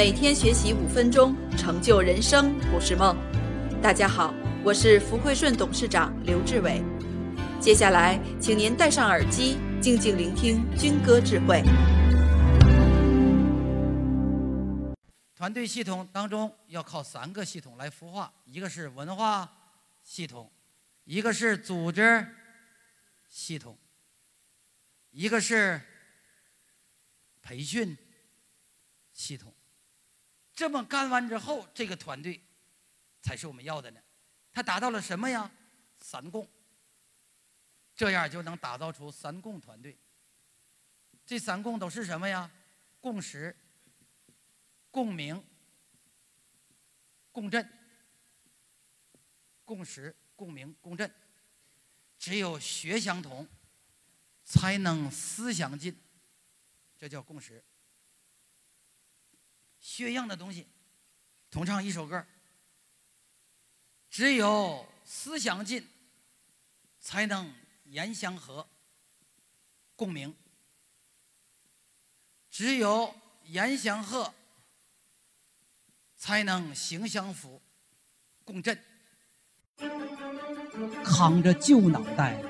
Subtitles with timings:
[0.00, 3.14] 每天学习五分钟，成就人生不是梦。
[3.82, 4.32] 大家好，
[4.64, 6.82] 我是福汇顺董事长刘志伟。
[7.60, 11.62] 接下来，请您戴上耳机，静静聆听军歌智慧。
[15.34, 19.52] 团队系统当中要靠三个系统来孵化，一个是文化
[20.02, 20.50] 系统，
[21.04, 22.26] 一个是组织
[23.28, 23.76] 系统，
[25.10, 25.78] 一个是
[27.42, 27.94] 培训
[29.12, 29.52] 系统。
[30.60, 32.38] 这么干完之后，这个团队
[33.22, 34.00] 才是我们要的呢。
[34.52, 35.50] 它达到了什么呀？
[36.00, 36.46] 三共。
[37.96, 39.96] 这样就能打造出三共团队。
[41.24, 42.50] 这三共都是什么呀？
[43.00, 43.56] 共识、
[44.90, 45.42] 共鸣、
[47.32, 47.66] 共振。
[49.64, 51.10] 共识、共鸣、共振。
[52.18, 53.48] 只有学相同，
[54.44, 55.98] 才能思相近。
[56.98, 57.64] 这叫共识。
[59.80, 60.66] 学一样的东西，
[61.50, 62.24] 同唱一首歌，
[64.10, 65.88] 只有思想近，
[67.00, 67.52] 才能
[67.84, 68.68] 言相合、
[69.96, 70.32] 共鸣；
[72.50, 73.14] 只有
[73.44, 74.34] 言相合，
[76.16, 77.60] 才能形相符、
[78.44, 78.78] 共振。
[81.02, 82.49] 扛着旧脑袋。